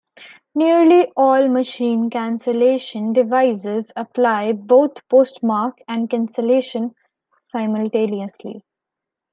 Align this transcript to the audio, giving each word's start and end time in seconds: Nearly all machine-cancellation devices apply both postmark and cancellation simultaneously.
Nearly 0.55 1.11
all 1.15 1.47
machine-cancellation 1.47 3.13
devices 3.13 3.91
apply 3.95 4.53
both 4.53 4.97
postmark 5.09 5.77
and 5.87 6.09
cancellation 6.09 6.95
simultaneously. 7.37 8.65